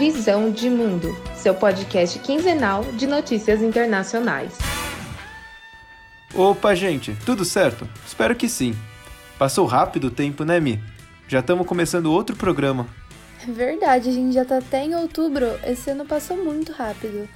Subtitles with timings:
[0.00, 4.56] Visão de Mundo, seu podcast quinzenal de notícias internacionais.
[6.34, 7.86] Opa, gente, tudo certo?
[8.06, 8.74] Espero que sim.
[9.38, 10.82] Passou rápido o tempo, né, Mi?
[11.28, 12.86] Já estamos começando outro programa.
[13.46, 15.44] Verdade, a gente já tá até em outubro.
[15.66, 17.28] Esse ano passou muito rápido.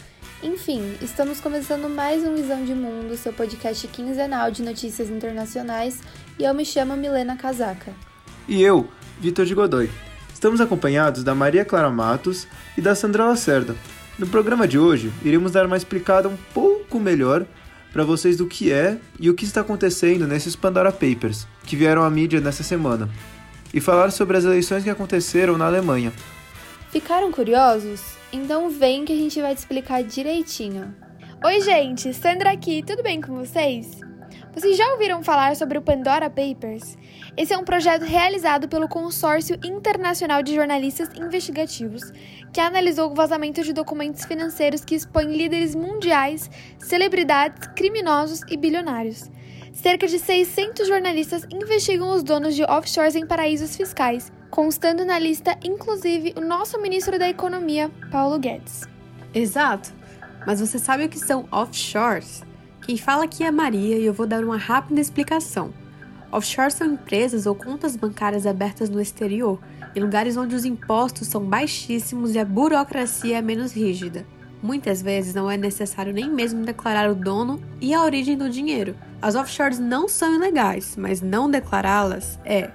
[0.42, 6.00] Enfim, estamos começando mais um Visão de Mundo, seu podcast quinzenal de notícias internacionais,
[6.38, 7.92] e eu me chamo Milena Casaca.
[8.48, 8.88] E eu,
[9.20, 9.90] Vitor de Godoy.
[10.44, 13.74] Estamos acompanhados da Maria Clara Matos e da Sandra Lacerda.
[14.18, 17.46] No programa de hoje, iremos dar uma explicada um pouco melhor
[17.90, 22.02] para vocês do que é e o que está acontecendo nesses Pandora Papers, que vieram
[22.02, 23.08] à mídia nessa semana,
[23.72, 26.12] e falar sobre as eleições que aconteceram na Alemanha.
[26.90, 28.02] Ficaram curiosos?
[28.30, 30.94] Então vem que a gente vai te explicar direitinho.
[31.42, 33.98] Oi, gente, Sandra aqui, tudo bem com vocês?
[34.54, 36.96] Vocês já ouviram falar sobre o Pandora Papers?
[37.36, 42.12] Esse é um projeto realizado pelo Consórcio Internacional de Jornalistas Investigativos,
[42.52, 49.30] que analisou o vazamento de documentos financeiros que expõem líderes mundiais, celebridades, criminosos e bilionários.
[49.72, 55.58] Cerca de 600 jornalistas investigam os donos de offshores em paraísos fiscais, constando na lista
[55.64, 58.82] inclusive o nosso ministro da Economia, Paulo Guedes.
[59.34, 59.92] Exato.
[60.46, 62.44] Mas você sabe o que são offshores?
[62.84, 65.72] Quem fala aqui é Maria e eu vou dar uma rápida explicação.
[66.30, 69.58] Offshore são empresas ou contas bancárias abertas no exterior,
[69.96, 74.26] em lugares onde os impostos são baixíssimos e a burocracia é menos rígida.
[74.62, 78.94] Muitas vezes não é necessário nem mesmo declarar o dono e a origem do dinheiro.
[79.22, 82.70] As offshores não são ilegais, mas não declará-las é.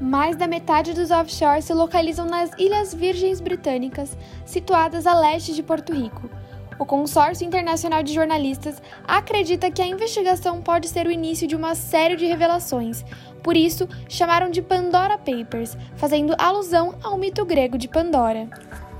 [0.00, 5.62] Mais da metade dos offshores se localizam nas Ilhas Virgens Britânicas, situadas a leste de
[5.62, 6.28] Porto Rico.
[6.78, 11.74] O Consórcio Internacional de Jornalistas acredita que a investigação pode ser o início de uma
[11.74, 13.04] série de revelações.
[13.42, 18.48] Por isso, chamaram de Pandora Papers, fazendo alusão ao mito grego de Pandora.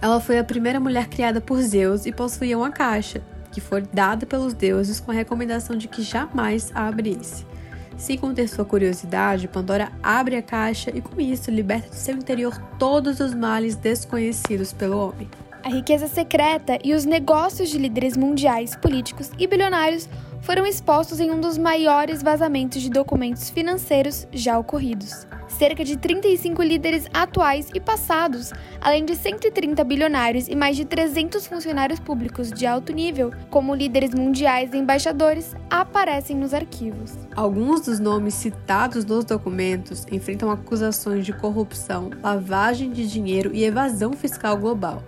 [0.00, 4.26] Ela foi a primeira mulher criada por Zeus e possuía uma caixa, que foi dada
[4.26, 7.44] pelos deuses com a recomendação de que jamais a abrisse.
[7.96, 12.60] Sem conter sua curiosidade, Pandora abre a caixa e, com isso, liberta de seu interior
[12.78, 15.28] todos os males desconhecidos pelo homem.
[15.64, 20.06] A riqueza secreta e os negócios de líderes mundiais, políticos e bilionários
[20.42, 25.26] foram expostos em um dos maiores vazamentos de documentos financeiros já ocorridos.
[25.48, 31.46] Cerca de 35 líderes atuais e passados, além de 130 bilionários e mais de 300
[31.46, 37.12] funcionários públicos de alto nível, como líderes mundiais e embaixadores, aparecem nos arquivos.
[37.34, 44.12] Alguns dos nomes citados nos documentos enfrentam acusações de corrupção, lavagem de dinheiro e evasão
[44.12, 45.02] fiscal global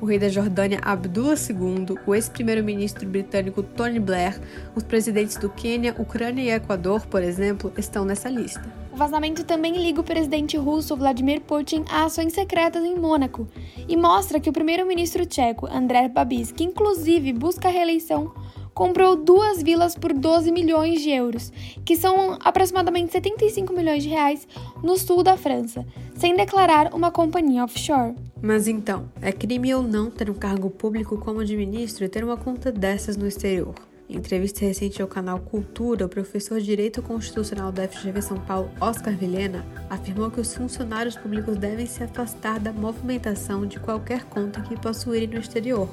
[0.00, 4.40] o rei da Jordânia Abdullah II, o ex-primeiro-ministro britânico Tony Blair,
[4.74, 8.62] os presidentes do Quênia, Ucrânia e Equador, por exemplo, estão nessa lista.
[8.92, 13.46] O vazamento também liga o presidente russo Vladimir Putin a ações secretas em Mônaco
[13.88, 18.32] e mostra que o primeiro-ministro tcheco André Babis, que inclusive busca a reeleição,
[18.78, 21.52] comprou duas vilas por 12 milhões de euros,
[21.84, 24.46] que são aproximadamente 75 milhões de reais,
[24.84, 28.14] no sul da França, sem declarar uma companhia offshore.
[28.40, 32.22] Mas então, é crime ou não ter um cargo público como de ministro e ter
[32.22, 33.74] uma conta dessas no exterior?
[34.08, 38.70] Em entrevista recente ao canal Cultura, o professor de Direito Constitucional da FGV São Paulo,
[38.80, 44.62] Oscar Vilhena, afirmou que os funcionários públicos devem se afastar da movimentação de qualquer conta
[44.62, 45.92] que possuírem no exterior,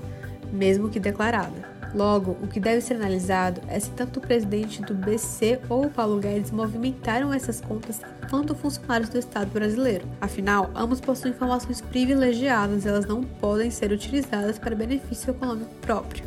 [0.53, 1.74] mesmo que declarada.
[1.95, 5.89] Logo, o que deve ser analisado é se tanto o presidente do BC ou o
[5.89, 10.05] Paulo Guedes movimentaram essas contas quanto funcionários do Estado brasileiro.
[10.19, 16.25] Afinal, ambos possuem informações privilegiadas e elas não podem ser utilizadas para benefício econômico próprio.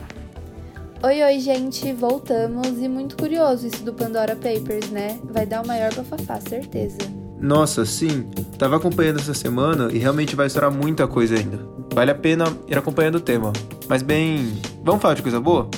[1.02, 5.20] Oi, oi, gente, voltamos e muito curioso isso do Pandora Papers, né?
[5.22, 6.96] Vai dar o maior bafafá, certeza.
[7.38, 8.26] Nossa, sim.
[8.58, 11.58] Tava acompanhando essa semana e realmente vai estourar muita coisa ainda.
[11.94, 13.52] Vale a pena ir acompanhando o tema.
[13.88, 15.68] Mas bem, vamos falar de coisa boa?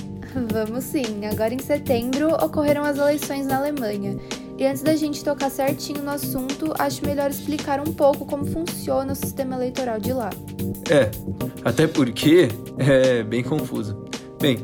[0.52, 1.26] Vamos sim.
[1.30, 4.16] Agora em setembro ocorreram as eleições na Alemanha.
[4.56, 9.12] E antes da gente tocar certinho no assunto, acho melhor explicar um pouco como funciona
[9.12, 10.30] o sistema eleitoral de lá.
[10.88, 11.10] É,
[11.64, 12.48] até porque
[12.78, 14.04] é bem confuso.
[14.40, 14.58] Bem,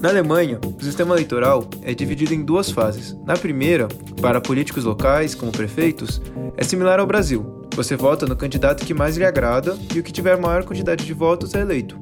[0.00, 3.16] na Alemanha, o sistema eleitoral é dividido em duas fases.
[3.24, 3.88] Na primeira,
[4.20, 6.20] para políticos locais, como prefeitos,
[6.56, 7.66] é similar ao Brasil.
[7.74, 11.12] Você vota no candidato que mais lhe agrada e o que tiver maior quantidade de
[11.12, 11.98] votos é eleito.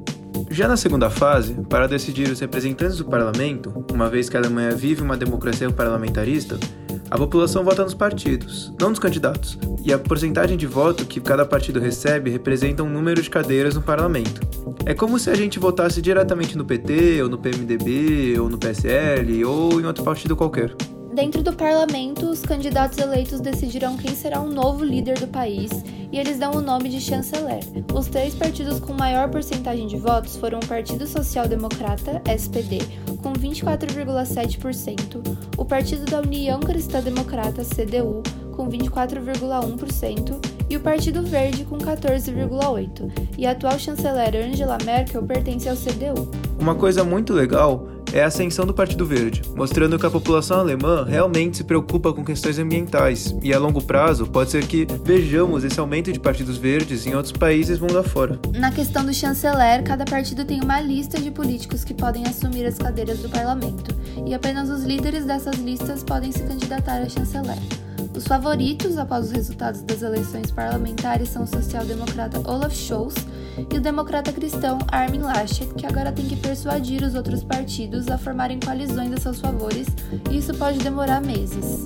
[0.49, 4.71] Já na segunda fase, para decidir os representantes do parlamento, uma vez que a Alemanha
[4.71, 6.57] vive uma democracia parlamentarista,
[7.09, 11.45] a população vota nos partidos, não nos candidatos, e a porcentagem de voto que cada
[11.45, 14.41] partido recebe representa um número de cadeiras no parlamento.
[14.85, 19.43] É como se a gente votasse diretamente no PT, ou no PMDB, ou no PSL,
[19.45, 20.75] ou em outro partido qualquer.
[21.13, 25.71] Dentro do parlamento, os candidatos eleitos decidirão quem será o novo líder do país
[26.11, 27.63] e eles dão o nome de chanceler.
[27.93, 32.79] Os três partidos com maior porcentagem de votos foram o Partido Social Democrata, SPD,
[33.21, 38.21] com 24,7%, o Partido da União Cristã Democrata, CDU,
[38.55, 43.11] com 24,1%, e o Partido Verde, com 14,8%.
[43.37, 46.31] E a atual chanceler Angela Merkel pertence ao CDU.
[46.59, 51.03] Uma coisa muito legal é a ascensão do Partido Verde, mostrando que a população alemã
[51.03, 55.77] realmente se preocupa com questões ambientais e a longo prazo pode ser que vejamos esse
[55.81, 58.39] aumento de partidos verdes em outros países mundo afora.
[58.57, 62.77] Na questão do chanceler, cada partido tem uma lista de políticos que podem assumir as
[62.77, 63.93] cadeiras do parlamento,
[64.25, 67.59] e apenas os líderes dessas listas podem se candidatar a chanceler.
[68.15, 73.15] Os favoritos após os resultados das eleições parlamentares são o social-democrata Olaf Scholz
[73.71, 78.17] e o democrata cristão Armin Laschet, que agora tem que persuadir os outros partidos a
[78.17, 79.87] formarem coalizões a seus favores,
[80.29, 81.85] e isso pode demorar meses.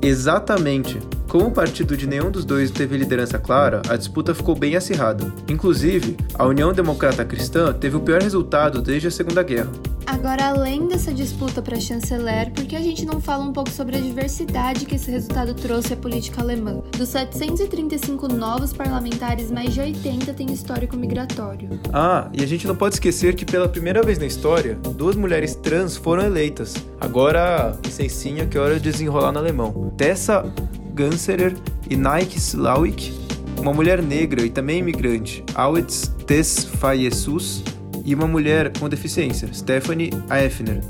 [0.00, 0.98] Exatamente.
[1.28, 5.32] Como o partido de nenhum dos dois teve liderança clara, a disputa ficou bem acirrada.
[5.48, 9.70] Inclusive, a União Democrata Cristã teve o pior resultado desde a Segunda Guerra.
[10.06, 13.96] Agora, além dessa disputa para chanceler, por que a gente não fala um pouco sobre
[13.96, 16.82] a diversidade que esse resultado trouxe à política alemã?
[16.96, 21.80] Dos 735 novos parlamentares, mais de 80 têm histórico migratório.
[21.92, 25.54] Ah, e a gente não pode esquecer que pela primeira vez na história, duas mulheres
[25.54, 26.74] trans foram eleitas.
[27.00, 29.92] Agora, licencinha que é hora de desenrolar no alemão.
[29.96, 30.44] Tessa
[30.92, 31.56] Ganserer
[31.88, 33.12] e Nike Slawik,
[33.58, 37.62] uma mulher negra e também imigrante, Auetz Tess Fayesus,
[38.04, 40.80] e uma mulher com deficiência, Stephanie Aefner,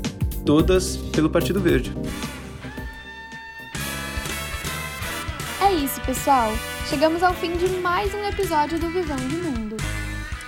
[0.45, 1.93] todas pelo Partido Verde.
[5.61, 6.51] É isso, pessoal.
[6.89, 9.77] Chegamos ao fim de mais um episódio do Visão de Mundo.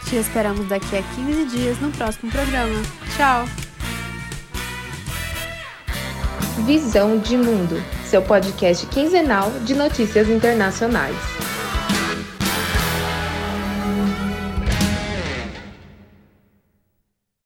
[0.06, 2.82] Te esperamos daqui a 15 dias no próximo programa.
[3.16, 3.46] Tchau!
[6.66, 11.16] Visão de Mundo, seu podcast quinzenal de notícias internacionais.